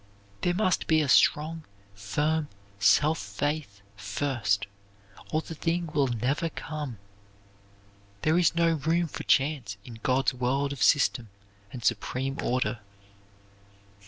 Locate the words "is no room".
8.39-9.05